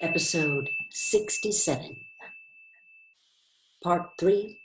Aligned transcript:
episode 0.00 0.70
67, 0.92 1.96
part 3.82 4.06
3, 4.20 4.60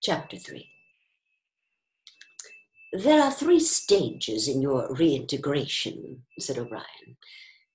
chapter 0.00 0.38
3. 0.38 0.66
There 2.94 3.22
are 3.22 3.30
three 3.30 3.60
stages 3.60 4.48
in 4.48 4.62
your 4.62 4.94
reintegration, 4.94 6.22
said 6.38 6.56
O'Brien. 6.56 7.18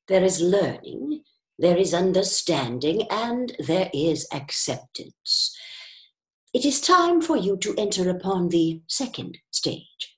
There 0.07 0.23
is 0.23 0.41
learning, 0.41 1.21
there 1.59 1.77
is 1.77 1.93
understanding, 1.93 3.03
and 3.11 3.55
there 3.59 3.91
is 3.93 4.27
acceptance. 4.33 5.55
It 6.55 6.65
is 6.65 6.81
time 6.81 7.21
for 7.21 7.37
you 7.37 7.55
to 7.57 7.75
enter 7.77 8.09
upon 8.09 8.49
the 8.49 8.81
second 8.87 9.37
stage. 9.51 10.17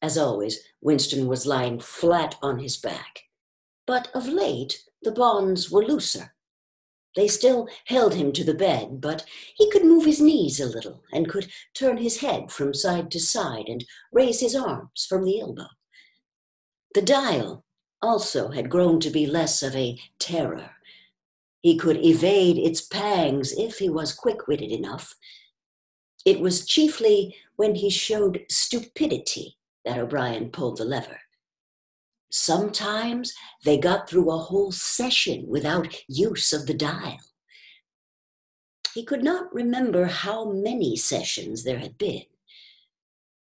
As 0.00 0.16
always, 0.16 0.60
Winston 0.80 1.26
was 1.26 1.46
lying 1.46 1.78
flat 1.78 2.36
on 2.40 2.58
his 2.58 2.78
back. 2.78 3.20
But 3.86 4.08
of 4.14 4.26
late, 4.26 4.82
the 5.06 5.12
bonds 5.12 5.70
were 5.70 5.84
looser. 5.84 6.34
They 7.14 7.28
still 7.28 7.68
held 7.84 8.14
him 8.14 8.32
to 8.32 8.42
the 8.42 8.54
bed, 8.54 9.00
but 9.00 9.24
he 9.54 9.70
could 9.70 9.84
move 9.84 10.04
his 10.04 10.20
knees 10.20 10.58
a 10.58 10.66
little 10.66 11.04
and 11.12 11.28
could 11.28 11.48
turn 11.74 11.96
his 11.96 12.18
head 12.18 12.50
from 12.50 12.74
side 12.74 13.12
to 13.12 13.20
side 13.20 13.68
and 13.68 13.84
raise 14.12 14.40
his 14.40 14.56
arms 14.56 15.06
from 15.08 15.24
the 15.24 15.40
elbow. 15.40 15.68
The 16.92 17.02
dial 17.02 17.64
also 18.02 18.50
had 18.50 18.68
grown 18.68 18.98
to 19.00 19.10
be 19.10 19.26
less 19.26 19.62
of 19.62 19.76
a 19.76 19.96
terror. 20.18 20.72
He 21.62 21.78
could 21.78 22.04
evade 22.04 22.58
its 22.58 22.80
pangs 22.80 23.52
if 23.52 23.78
he 23.78 23.88
was 23.88 24.12
quick 24.12 24.48
witted 24.48 24.72
enough. 24.72 25.14
It 26.24 26.40
was 26.40 26.66
chiefly 26.66 27.36
when 27.54 27.76
he 27.76 27.90
showed 27.90 28.44
stupidity 28.50 29.56
that 29.84 29.98
O'Brien 29.98 30.50
pulled 30.50 30.78
the 30.78 30.84
lever. 30.84 31.20
Sometimes 32.38 33.34
they 33.64 33.78
got 33.78 34.10
through 34.10 34.30
a 34.30 34.36
whole 34.36 34.70
session 34.70 35.46
without 35.48 35.88
use 36.06 36.52
of 36.52 36.66
the 36.66 36.74
dial. 36.74 37.16
He 38.92 39.06
could 39.06 39.24
not 39.24 39.52
remember 39.54 40.04
how 40.04 40.52
many 40.52 40.96
sessions 40.96 41.64
there 41.64 41.78
had 41.78 41.96
been. 41.96 42.26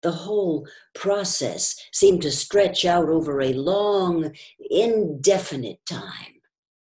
The 0.01 0.11
whole 0.11 0.67
process 0.93 1.77
seemed 1.93 2.23
to 2.23 2.31
stretch 2.31 2.83
out 2.83 3.07
over 3.07 3.41
a 3.41 3.53
long, 3.53 4.35
indefinite 4.69 5.79
time 5.85 6.41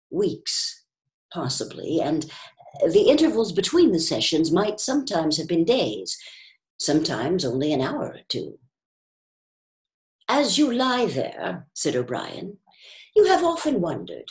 weeks, 0.10 0.86
possibly, 1.34 2.00
and 2.02 2.26
the 2.90 3.10
intervals 3.10 3.52
between 3.52 3.92
the 3.92 4.00
sessions 4.00 4.50
might 4.50 4.80
sometimes 4.80 5.36
have 5.36 5.48
been 5.50 5.66
days, 5.66 6.18
sometimes 6.78 7.44
only 7.44 7.74
an 7.74 7.82
hour 7.82 8.06
or 8.06 8.22
two. 8.30 8.61
As 10.34 10.58
you 10.58 10.72
lie 10.72 11.08
there, 11.08 11.68
said 11.74 11.94
O'Brien, 11.94 12.58
you 13.18 13.26
have 13.26 13.44
often 13.44 13.82
wondered, 13.82 14.30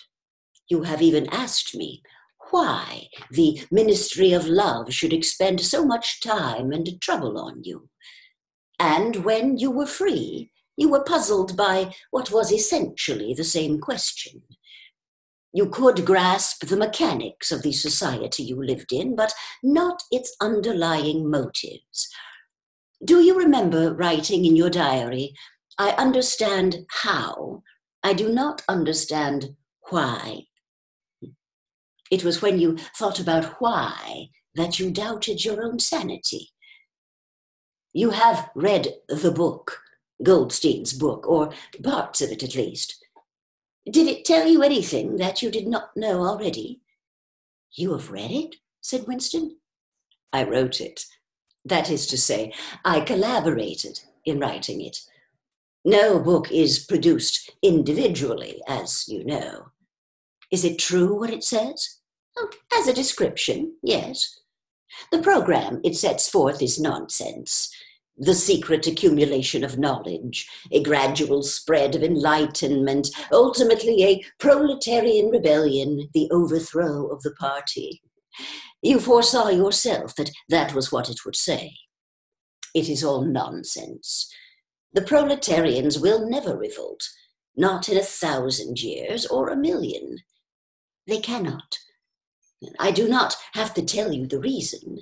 you 0.71 0.85
have 0.85 1.03
even 1.03 1.29
asked 1.29 1.77
me, 1.77 2.03
why 2.51 3.09
the 3.31 3.61
Ministry 3.71 4.33
of 4.33 4.47
Love 4.47 4.95
should 4.95 5.13
expend 5.13 5.61
so 5.61 5.85
much 5.85 6.23
time 6.23 6.73
and 6.73 6.99
trouble 7.03 7.39
on 7.39 7.65
you. 7.65 7.91
And 8.79 9.27
when 9.27 9.59
you 9.59 9.71
were 9.71 9.85
free, 9.85 10.51
you 10.75 10.89
were 10.89 11.05
puzzled 11.05 11.55
by 11.55 11.95
what 12.11 12.31
was 12.31 12.51
essentially 12.51 13.35
the 13.35 13.45
same 13.45 13.79
question. 13.79 14.41
You 15.53 15.69
could 15.69 16.07
grasp 16.07 16.67
the 16.67 16.79
mechanics 16.79 17.53
of 17.53 17.61
the 17.61 17.73
society 17.73 18.43
you 18.43 18.65
lived 18.65 18.91
in, 18.91 19.17
but 19.17 19.35
not 19.63 20.03
its 20.11 20.35
underlying 20.41 21.31
motives. 21.31 22.09
Do 23.05 23.21
you 23.21 23.39
remember 23.39 23.93
writing 23.93 24.47
in 24.47 24.57
your 24.57 24.71
diary 24.71 25.35
I 25.81 25.93
understand 25.93 26.85
how, 26.91 27.63
I 28.03 28.13
do 28.13 28.31
not 28.31 28.61
understand 28.69 29.57
why. 29.89 30.43
It 32.11 32.23
was 32.23 32.43
when 32.43 32.61
you 32.61 32.77
thought 32.99 33.19
about 33.19 33.63
why 33.63 34.29
that 34.57 34.79
you 34.79 34.91
doubted 34.91 35.43
your 35.43 35.65
own 35.65 35.79
sanity. 35.79 36.51
You 37.95 38.11
have 38.11 38.51
read 38.55 38.89
the 39.09 39.33
book, 39.33 39.81
Goldstein's 40.23 40.93
book, 40.93 41.27
or 41.27 41.51
parts 41.83 42.21
of 42.21 42.31
it 42.31 42.43
at 42.43 42.55
least. 42.55 43.03
Did 43.91 44.07
it 44.07 44.27
tell 44.27 44.47
you 44.47 44.63
anything 44.63 45.17
that 45.17 45.41
you 45.41 45.51
did 45.51 45.67
not 45.67 45.97
know 45.97 46.27
already? 46.27 46.83
You 47.73 47.93
have 47.93 48.11
read 48.11 48.33
it? 48.33 48.57
said 48.83 49.07
Winston. 49.07 49.57
I 50.31 50.45
wrote 50.45 50.79
it. 50.79 51.07
That 51.65 51.91
is 51.91 52.07
to 52.09 52.19
say, 52.19 52.53
I 52.85 53.01
collaborated 53.01 54.01
in 54.27 54.41
writing 54.41 54.83
it. 54.83 54.99
No 55.85 56.19
book 56.19 56.53
is 56.53 56.85
produced 56.85 57.51
individually, 57.63 58.61
as 58.69 59.09
you 59.09 59.25
know. 59.25 59.69
Is 60.51 60.65
it 60.65 60.79
true 60.79 61.19
what 61.19 61.31
it 61.31 61.43
says? 61.43 62.01
Oh, 62.37 62.51
as 62.79 62.87
a 62.87 62.93
description, 62.93 63.77
yes. 63.83 64.41
The 65.11 65.23
program 65.23 65.81
it 65.83 65.97
sets 65.97 66.29
forth 66.29 66.61
is 66.61 66.79
nonsense. 66.79 67.75
The 68.19 68.35
secret 68.35 68.87
accumulation 68.87 69.65
of 69.65 69.79
knowledge, 69.79 70.47
a 70.71 70.83
gradual 70.83 71.43
spread 71.43 71.95
of 71.95 72.03
enlightenment, 72.03 73.09
ultimately 73.33 74.05
a 74.05 74.23
proletarian 74.39 75.31
rebellion, 75.31 76.11
the 76.13 76.29
overthrow 76.31 77.07
of 77.07 77.23
the 77.23 77.33
party. 77.33 78.03
You 78.83 79.01
foresaw 79.01 79.49
yourself 79.49 80.15
that 80.17 80.31
that 80.51 80.75
was 80.75 80.93
what 80.93 81.09
it 81.09 81.25
would 81.25 81.37
say. 81.37 81.77
It 82.75 82.89
is 82.91 83.03
all 83.03 83.23
nonsense. 83.23 84.31
The 84.93 85.03
proletarians 85.03 85.99
will 85.99 86.29
never 86.29 86.57
revolt, 86.57 87.09
not 87.57 87.89
in 87.89 87.97
a 87.97 88.03
thousand 88.03 88.83
years 88.83 89.27
or 89.27 89.49
a 89.49 89.57
million. 89.57 90.19
They 91.07 91.21
cannot. 91.21 91.79
I 92.79 92.91
do 92.91 93.09
not 93.09 93.37
have 93.55 93.73
to 93.75 93.83
tell 93.83 94.13
you 94.13 94.27
the 94.27 94.41
reason. 94.41 94.99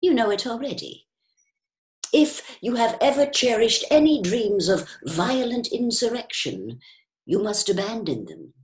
You 0.00 0.14
know 0.14 0.30
it 0.30 0.46
already. 0.46 1.06
If 2.12 2.58
you 2.60 2.76
have 2.76 2.96
ever 3.00 3.26
cherished 3.26 3.84
any 3.90 4.22
dreams 4.22 4.68
of 4.68 4.88
violent 5.04 5.68
insurrection, 5.68 6.80
you 7.26 7.42
must 7.42 7.68
abandon 7.68 8.24
them. 8.24 8.54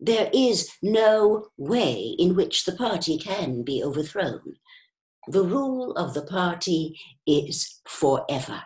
There 0.00 0.28
is 0.34 0.70
no 0.82 1.48
way 1.56 2.16
in 2.18 2.34
which 2.34 2.64
the 2.64 2.72
party 2.72 3.18
can 3.18 3.62
be 3.62 3.82
overthrown. 3.82 4.56
The 5.28 5.44
rule 5.44 5.92
of 5.92 6.14
the 6.14 6.22
party 6.22 6.98
is 7.26 7.80
forever. 7.86 8.64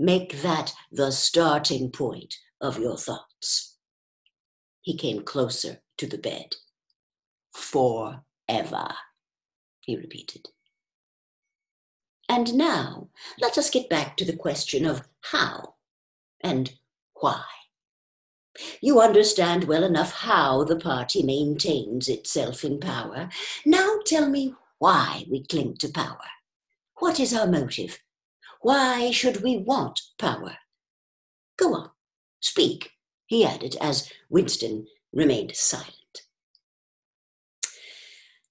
Make 0.00 0.42
that 0.42 0.74
the 0.92 1.10
starting 1.10 1.90
point 1.90 2.36
of 2.60 2.78
your 2.78 2.96
thoughts. 2.96 3.76
He 4.80 4.96
came 4.96 5.24
closer 5.24 5.80
to 5.96 6.06
the 6.06 6.16
bed. 6.16 6.54
Forever, 7.52 8.94
he 9.80 9.96
repeated. 9.96 10.50
And 12.28 12.54
now 12.54 13.08
let 13.40 13.58
us 13.58 13.70
get 13.70 13.90
back 13.90 14.16
to 14.18 14.24
the 14.24 14.36
question 14.36 14.86
of 14.86 15.02
how 15.20 15.74
and 16.44 16.74
why. 17.14 17.42
You 18.80 19.00
understand 19.00 19.64
well 19.64 19.82
enough 19.82 20.12
how 20.12 20.62
the 20.62 20.78
party 20.78 21.24
maintains 21.24 22.08
itself 22.08 22.64
in 22.64 22.78
power. 22.78 23.30
Now 23.66 23.98
tell 24.06 24.30
me 24.30 24.54
why 24.78 25.24
we 25.28 25.42
cling 25.42 25.76
to 25.78 25.88
power. 25.88 26.28
What 26.98 27.18
is 27.18 27.34
our 27.34 27.48
motive? 27.48 27.98
Why 28.60 29.10
should 29.12 29.42
we 29.42 29.56
want 29.56 30.00
power? 30.18 30.58
Go 31.56 31.74
on, 31.74 31.90
speak, 32.40 32.92
he 33.26 33.44
added 33.44 33.76
as 33.80 34.10
Winston 34.28 34.86
remained 35.12 35.54
silent. 35.54 35.94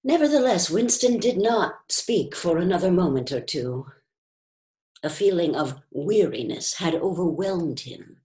Nevertheless, 0.04 0.70
Winston 0.70 1.20
did 1.20 1.38
not 1.38 1.74
speak 1.90 2.36
for 2.36 2.58
another 2.58 2.92
moment 2.92 3.32
or 3.32 3.42
two. 3.42 3.88
A 5.04 5.10
feeling 5.10 5.56
of 5.56 5.82
weariness 5.92 6.76
had 6.76 6.96
overwhelmed 6.96 7.82
him. 7.82 8.18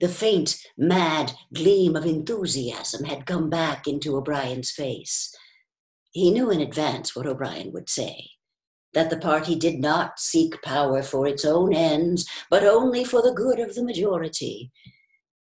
The 0.00 0.08
faint, 0.08 0.66
mad 0.76 1.32
gleam 1.54 1.96
of 1.96 2.04
enthusiasm 2.04 3.04
had 3.04 3.24
come 3.24 3.48
back 3.48 3.86
into 3.86 4.16
O'Brien's 4.16 4.70
face. 4.70 5.34
He 6.10 6.30
knew 6.30 6.50
in 6.50 6.60
advance 6.60 7.16
what 7.16 7.26
O'Brien 7.26 7.72
would 7.72 7.88
say 7.88 8.32
that 8.94 9.10
the 9.10 9.16
party 9.16 9.54
did 9.54 9.78
not 9.78 10.20
seek 10.20 10.60
power 10.62 11.02
for 11.02 11.26
its 11.26 11.44
own 11.44 11.72
ends, 11.74 12.28
but 12.50 12.64
only 12.64 13.04
for 13.04 13.22
the 13.22 13.32
good 13.32 13.58
of 13.58 13.74
the 13.74 13.82
majority. 13.82 14.70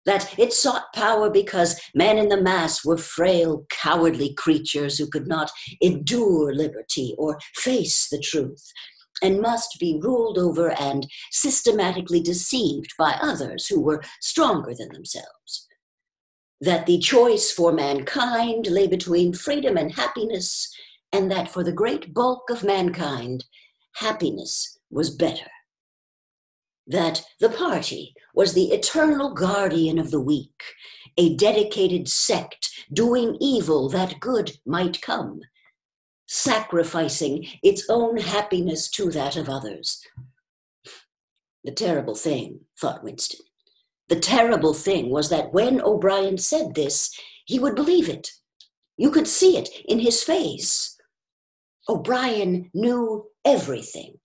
That 0.07 0.39
it 0.39 0.53
sought 0.53 0.93
power 0.95 1.31
because 1.31 1.81
men 1.95 2.19
in 2.19 2.29
the 2.29 2.41
mass 2.41 2.85
were 2.85 2.99
frail, 2.99 3.67
cowardly 3.71 4.35
creatures 4.35 4.99
who 4.99 5.07
could 5.07 5.27
not 5.27 5.51
endure 5.81 6.55
liberty 6.55 7.15
or 7.17 7.39
face 7.55 8.09
the 8.11 8.19
truth, 8.19 8.71
and 9.23 9.41
must 9.41 9.79
be 9.81 9.99
ruled 10.03 10.39
over 10.39 10.71
and 10.73 11.07
systematically 11.31 12.21
deceived 12.21 12.93
by 12.99 13.19
others 13.23 13.67
who 13.67 13.81
were 13.81 14.03
stronger 14.21 14.75
than 14.75 14.93
themselves. 14.93 15.67
That 16.61 16.87
the 16.87 16.99
choice 16.99 17.51
for 17.51 17.73
mankind 17.73 18.67
lay 18.67 18.87
between 18.87 19.33
freedom 19.33 19.77
and 19.77 19.93
happiness 19.93 20.71
and 21.15 21.31
that 21.31 21.49
for 21.49 21.63
the 21.63 21.71
great 21.73 22.13
bulk 22.13 22.51
of 22.51 22.65
mankind, 22.65 23.45
happiness 23.95 24.81
was 24.91 25.15
better. 25.15 25.47
That 26.89 27.23
the 27.39 27.51
party 27.51 28.15
was 28.35 28.53
the 28.53 28.73
eternal 28.73 29.33
guardian 29.33 30.01
of 30.01 30.11
the 30.11 30.21
weak, 30.21 30.61
a 31.17 31.37
dedicated 31.37 32.09
sect 32.09 32.69
doing 32.93 33.37
evil 33.41 33.89
that 33.91 34.19
good 34.19 34.59
might 34.67 35.01
come, 35.03 35.43
sacrificing 36.27 37.47
its 37.63 37.89
own 37.89 38.17
happiness 38.17 38.91
to 38.91 39.13
that 39.13 39.37
of 39.37 39.49
others. 39.49 40.05
The 41.63 41.71
terrible 41.71 42.17
thing, 42.17 42.63
thought 42.77 43.05
Winston, 43.05 43.47
the 44.09 44.19
terrible 44.19 44.75
thing 44.75 45.11
was 45.11 45.29
that 45.29 45.53
when 45.53 45.81
O'Brien 45.81 46.39
said 46.39 46.75
this, 46.75 47.17
he 47.45 47.61
would 47.61 47.77
believe 47.77 48.09
it. 48.09 48.33
You 48.97 49.13
could 49.13 49.29
see 49.29 49.57
it 49.57 49.69
in 49.87 50.01
his 50.01 50.25
face. 50.25 50.94
O'Brien 51.89 52.71
knew 52.73 53.27
everything. 53.45 54.19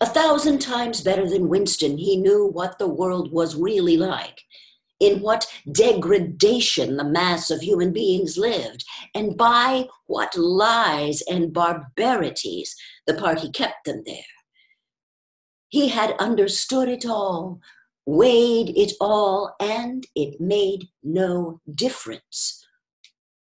A 0.00 0.06
thousand 0.06 0.60
times 0.60 1.00
better 1.00 1.28
than 1.28 1.48
Winston, 1.48 1.98
he 1.98 2.16
knew 2.16 2.46
what 2.46 2.78
the 2.78 2.88
world 2.88 3.32
was 3.32 3.56
really 3.56 3.96
like, 3.96 4.40
in 5.00 5.20
what 5.20 5.46
degradation 5.72 6.96
the 6.96 7.04
mass 7.04 7.50
of 7.50 7.60
human 7.60 7.92
beings 7.92 8.38
lived, 8.38 8.84
and 9.14 9.36
by 9.36 9.88
what 10.06 10.36
lies 10.36 11.22
and 11.22 11.52
barbarities 11.52 12.74
the 13.06 13.14
party 13.14 13.50
kept 13.50 13.84
them 13.84 14.02
there. 14.06 14.22
He 15.68 15.88
had 15.88 16.14
understood 16.18 16.88
it 16.88 17.04
all, 17.06 17.60
weighed 18.06 18.76
it 18.76 18.92
all, 19.00 19.54
and 19.60 20.06
it 20.14 20.40
made 20.40 20.88
no 21.02 21.60
difference. 21.74 22.64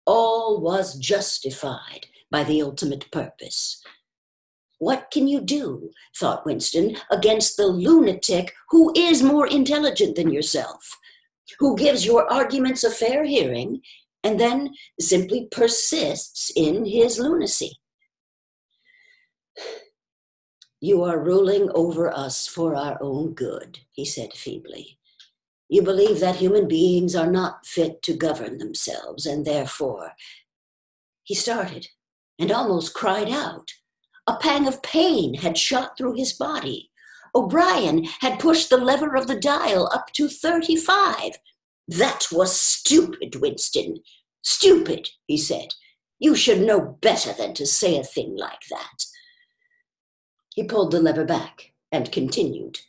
All 0.06 0.62
was 0.62 0.98
justified 0.98 2.08
by 2.32 2.44
the 2.44 2.62
ultimate 2.62 3.12
purpose. 3.12 3.84
What 4.80 5.12
can 5.12 5.28
you 5.28 5.42
do, 5.42 5.92
thought 6.18 6.46
Winston, 6.46 6.98
against 7.12 7.56
the 7.56 7.68
lunatic 7.68 8.56
who 8.70 8.92
is 8.96 9.22
more 9.22 9.46
intelligent 9.46 10.16
than 10.16 10.32
yourself, 10.32 10.98
who 11.60 11.78
gives 11.78 12.04
your 12.04 12.32
arguments 12.34 12.84
a 12.84 12.90
fair 12.90 13.24
hearing 13.24 13.82
and 14.24 14.40
then 14.40 14.74
simply 15.00 15.48
persists 15.52 16.52
in 16.56 16.86
his 16.86 17.20
lunacy? 17.20 17.74
You 20.84 21.04
are 21.04 21.24
ruling 21.24 21.70
over 21.76 22.12
us 22.12 22.48
for 22.48 22.76
our 22.76 22.98
own 23.04 23.36
good, 23.36 23.82
he 23.92 24.04
said 24.04 24.34
feebly. 24.34 24.98
You 25.70 25.84
believe 25.84 26.20
that 26.22 26.38
human 26.38 26.68
beings 26.68 27.16
are 27.16 27.32
not 27.32 27.68
fit 27.68 28.02
to 28.02 28.16
govern 28.16 28.58
themselves, 28.58 29.28
and 29.28 29.46
therefore. 29.46 30.14
He 31.22 31.36
started 31.36 31.90
and 32.42 32.52
almost 32.52 32.96
cried 32.96 33.30
out. 33.30 33.72
A 34.28 34.36
pang 34.36 34.68
of 34.68 34.82
pain 34.82 35.36
had 35.36 35.58
shot 35.58 35.98
through 35.98 36.16
his 36.16 36.34
body. 36.34 36.90
O'Brien 37.36 38.04
had 38.20 38.40
pushed 38.40 38.70
the 38.70 38.78
lever 38.78 39.16
of 39.16 39.28
the 39.28 39.40
dial 39.40 39.90
up 39.94 40.12
to 40.14 40.28
35. 40.28 41.38
That 41.88 42.28
was 42.32 42.60
stupid, 42.60 43.36
Winston. 43.36 44.00
Stupid, 44.42 45.10
he 45.28 45.38
said. 45.38 45.70
You 46.20 46.36
should 46.36 46.62
know 46.62 46.98
better 47.02 47.32
than 47.32 47.54
to 47.54 47.66
say 47.66 47.98
a 47.98 48.04
thing 48.04 48.36
like 48.36 48.62
that. 48.70 49.06
He 50.56 50.64
pulled 50.64 50.92
the 50.92 51.00
lever 51.00 51.26
back 51.26 51.74
and 51.92 52.12
continued. 52.12 52.80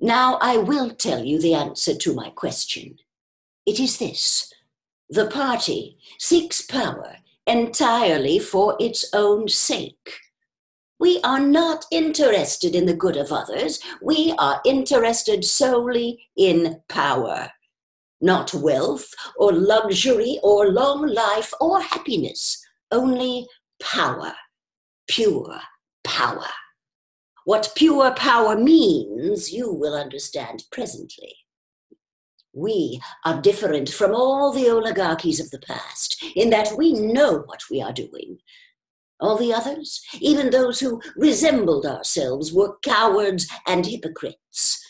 Now 0.00 0.38
I 0.40 0.56
will 0.56 0.90
tell 0.90 1.24
you 1.24 1.40
the 1.40 1.54
answer 1.54 1.94
to 1.94 2.14
my 2.14 2.30
question. 2.30 2.98
It 3.66 3.80
is 3.80 3.98
this 3.98 4.52
the 5.10 5.26
party 5.26 5.98
seeks 6.18 6.62
power 6.62 7.18
entirely 7.46 8.38
for 8.38 8.76
its 8.80 9.08
own 9.12 9.48
sake. 9.48 10.20
We 10.98 11.20
are 11.22 11.40
not 11.40 11.84
interested 11.90 12.74
in 12.74 12.86
the 12.86 12.94
good 12.94 13.16
of 13.16 13.32
others. 13.32 13.80
We 14.00 14.34
are 14.38 14.60
interested 14.64 15.44
solely 15.44 16.28
in 16.36 16.80
power. 16.88 17.50
Not 18.20 18.54
wealth 18.54 19.12
or 19.36 19.52
luxury 19.52 20.38
or 20.42 20.68
long 20.68 21.06
life 21.06 21.52
or 21.60 21.82
happiness, 21.82 22.64
only 22.90 23.46
power, 23.82 24.32
pure 25.08 25.60
power. 26.04 26.46
What 27.44 27.72
pure 27.76 28.12
power 28.14 28.56
means, 28.56 29.52
you 29.52 29.70
will 29.70 29.94
understand 29.94 30.64
presently. 30.72 31.36
We 32.54 33.00
are 33.24 33.40
different 33.40 33.88
from 33.88 34.14
all 34.14 34.52
the 34.52 34.70
oligarchies 34.70 35.40
of 35.40 35.50
the 35.50 35.58
past 35.58 36.24
in 36.36 36.50
that 36.50 36.76
we 36.78 36.92
know 36.92 37.42
what 37.46 37.62
we 37.68 37.82
are 37.82 37.92
doing. 37.92 38.38
All 39.20 39.36
the 39.36 39.52
others, 39.52 40.00
even 40.20 40.50
those 40.50 40.78
who 40.78 41.02
resembled 41.16 41.84
ourselves, 41.84 42.52
were 42.52 42.76
cowards 42.82 43.48
and 43.66 43.84
hypocrites. 43.84 44.80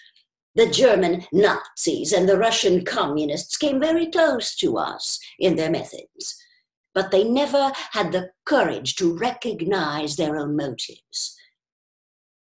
The 0.55 0.69
German 0.69 1.25
Nazis 1.32 2.12
and 2.12 2.28
the 2.28 2.38
Russian 2.38 2.84
communists 2.84 3.56
came 3.56 3.81
very 3.81 4.10
close 4.10 4.55
to 4.56 4.76
us 4.76 5.19
in 5.38 5.56
their 5.56 5.70
methods, 5.70 6.37
but 6.94 7.10
they 7.10 7.25
never 7.25 7.72
had 7.93 8.12
the 8.12 8.31
courage 8.44 8.94
to 8.96 9.17
recognize 9.17 10.17
their 10.17 10.37
own 10.37 10.55
motives. 10.55 11.37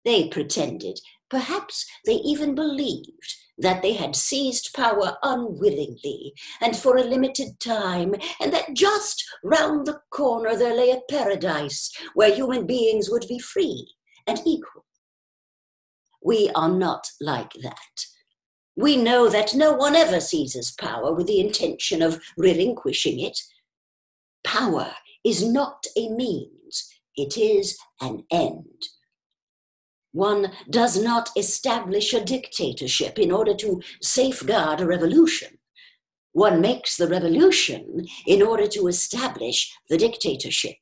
They 0.03 0.27
pretended, 0.27 0.99
perhaps 1.29 1.85
they 2.05 2.15
even 2.15 2.55
believed, 2.55 3.35
that 3.57 3.81
they 3.81 3.93
had 3.93 4.15
seized 4.15 4.73
power 4.73 5.17
unwillingly 5.23 6.33
and 6.61 6.75
for 6.75 6.97
a 6.97 7.03
limited 7.03 7.59
time, 7.59 8.15
and 8.41 8.51
that 8.51 8.73
just 8.73 9.23
round 9.43 9.85
the 9.85 9.99
corner 10.09 10.55
there 10.55 10.75
lay 10.75 10.91
a 10.91 11.01
paradise 11.09 11.91
where 12.13 12.33
human 12.33 12.65
beings 12.65 13.09
would 13.09 13.25
be 13.27 13.39
free 13.39 13.87
and 14.27 14.41
equal. 14.45 14.85
We 16.23 16.49
are 16.55 16.71
not 16.71 17.07
like 17.19 17.53
that. 17.61 18.05
We 18.75 18.97
know 18.97 19.29
that 19.29 19.53
no 19.53 19.73
one 19.73 19.95
ever 19.95 20.19
seizes 20.19 20.71
power 20.71 21.13
with 21.13 21.27
the 21.27 21.39
intention 21.39 22.01
of 22.01 22.21
relinquishing 22.37 23.19
it. 23.19 23.39
Power 24.43 24.93
is 25.23 25.47
not 25.47 25.85
a 25.95 26.09
means, 26.09 26.89
it 27.15 27.37
is 27.37 27.77
an 28.01 28.23
end. 28.31 28.87
One 30.13 30.51
does 30.69 31.01
not 31.01 31.31
establish 31.35 32.13
a 32.13 32.23
dictatorship 32.23 33.17
in 33.17 33.31
order 33.31 33.55
to 33.55 33.81
safeguard 34.01 34.79
a 34.79 34.85
revolution. 34.85 35.57
One 36.33 36.61
makes 36.61 36.97
the 36.97 37.07
revolution 37.07 38.05
in 38.25 38.41
order 38.41 38.67
to 38.67 38.87
establish 38.87 39.75
the 39.89 39.97
dictatorship. 39.97 40.77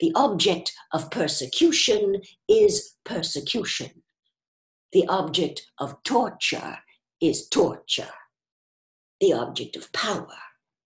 The 0.00 0.12
object 0.14 0.72
of 0.92 1.10
persecution 1.10 2.22
is 2.48 2.96
persecution. 3.04 4.02
The 4.92 5.06
object 5.08 5.66
of 5.78 6.02
torture 6.02 6.78
is 7.20 7.48
torture. 7.48 8.14
The 9.20 9.32
object 9.34 9.76
of 9.76 9.92
power 9.92 10.36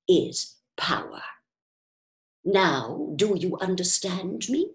is 0.09 0.57
power. 0.77 1.23
Now, 2.45 3.13
do 3.15 3.37
you 3.37 3.57
understand 3.61 4.49
me? 4.49 4.71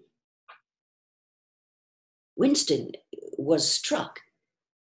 Winston 2.36 2.92
was 3.38 3.70
struck, 3.70 4.20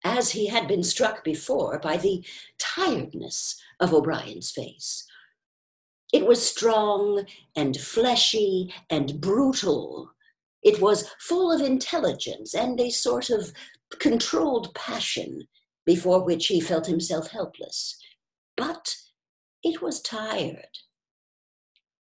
as 0.02 0.32
he 0.32 0.49
had 0.49 0.68
been 0.68 0.82
struck 0.82 1.25
before, 1.25 1.78
by 1.78 1.96
the 1.96 2.25
tiredness 2.58 3.61
of 3.80 3.94
O'Brien's 3.94 4.50
face. 4.50 5.06
It 6.12 6.26
was 6.26 6.46
strong 6.46 7.26
and 7.56 7.76
fleshy 7.76 8.73
and 8.90 9.20
brutal. 9.20 10.12
It 10.62 10.80
was 10.80 11.11
full 11.18 11.50
of 11.50 11.61
intelligence 11.61 12.54
and 12.54 12.80
a 12.80 12.90
sort 12.90 13.30
of 13.30 13.52
controlled 13.99 14.75
passion 14.75 15.49
before 15.84 16.25
which 16.25 16.46
he 16.46 16.61
felt 16.61 16.87
himself 16.87 17.30
helpless. 17.30 17.96
But 18.56 18.96
it 19.62 19.82
was 19.82 20.00
tired. 20.00 20.78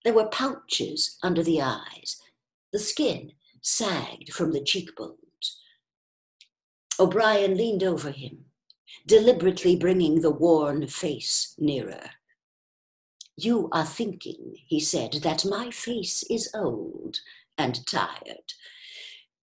There 0.04 0.14
were 0.14 0.28
pouches 0.28 1.18
under 1.24 1.44
the 1.44 1.62
eyes. 1.62 2.18
The 2.74 2.80
skin 2.80 3.34
sagged 3.62 4.34
from 4.34 4.52
the 4.52 4.64
cheekbones. 4.64 5.21
O'Brien 7.02 7.58
leaned 7.58 7.84
over 7.84 8.12
him, 8.12 8.46
deliberately 9.08 9.76
bringing 9.76 10.22
the 10.22 10.30
worn 10.30 10.86
face 10.86 11.56
nearer. 11.58 12.12
You 13.36 13.70
are 13.72 13.88
thinking, 13.88 14.58
he 14.68 14.80
said, 14.80 15.14
that 15.24 15.44
my 15.44 15.72
face 15.72 16.24
is 16.30 16.52
old 16.54 17.18
and 17.58 17.84
tired. 17.88 18.54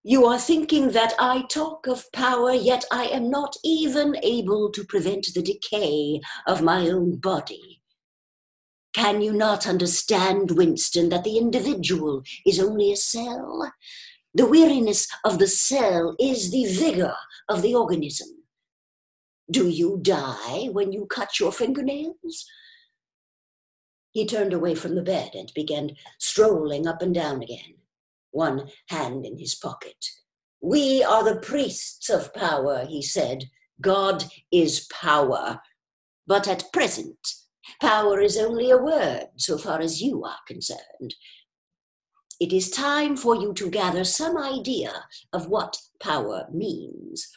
You 0.05 0.25
are 0.27 0.39
thinking 0.39 0.93
that 0.93 1.15
I 1.19 1.47
talk 1.51 1.89
of 1.89 2.13
power, 2.13 2.53
yet 2.53 2.85
I 2.93 3.07
am 3.07 3.29
not 3.29 3.57
even 3.65 4.15
able 4.23 4.71
to 4.71 4.85
prevent 4.85 5.27
the 5.35 5.43
decay 5.43 6.21
of 6.47 6.63
my 6.63 6.89
own 6.89 7.17
body. 7.17 7.83
Can 8.93 9.21
you 9.21 9.33
not 9.33 9.67
understand, 9.67 10.53
Winston, 10.53 11.09
that 11.09 11.25
the 11.25 11.39
individual 11.39 12.23
is 12.47 12.61
only 12.61 12.93
a 12.93 12.97
cell? 12.97 13.73
The 14.33 14.47
weariness 14.47 15.09
of 15.25 15.41
the 15.41 15.49
cell 15.49 16.15
is 16.21 16.53
the 16.53 16.67
vigor 16.67 17.17
of 17.49 17.63
the 17.63 17.75
organism. 17.75 18.29
Do 19.51 19.69
you 19.69 19.99
die 20.03 20.69
when 20.73 20.93
you 20.93 21.07
cut 21.07 21.41
your 21.41 21.53
fingernails? 21.53 22.47
He 24.13 24.27
turned 24.27 24.53
away 24.53 24.75
from 24.75 24.95
the 24.95 25.03
bed 25.03 25.31
and 25.35 25.53
began 25.55 25.97
strolling 26.19 26.87
up 26.87 27.03
and 27.03 27.15
down 27.15 27.43
again, 27.43 27.77
one 28.31 28.69
hand 28.89 29.25
in 29.25 29.39
his 29.39 29.55
pocket. 29.55 30.05
We 30.61 31.03
are 31.03 31.25
the 31.25 31.41
priests 31.41 32.11
of 32.11 32.35
power, 32.35 32.85
he 32.87 33.01
said. 33.03 33.45
God 33.81 34.25
is 34.51 34.87
power. 34.91 35.61
But 36.27 36.49
at 36.49 36.73
present, 36.73 37.17
Power 37.81 38.21
is 38.21 38.37
only 38.37 38.71
a 38.71 38.79
word 38.79 39.29
so 39.37 39.59
far 39.59 39.81
as 39.81 40.03
you 40.03 40.25
are 40.25 40.39
concerned. 40.47 41.15
It 42.41 42.53
is 42.53 42.71
time 42.71 43.17
for 43.17 43.35
you 43.35 43.53
to 43.55 43.69
gather 43.69 44.05
some 44.05 44.37
idea 44.37 45.07
of 45.33 45.49
what 45.49 45.77
power 46.01 46.47
means. 46.53 47.29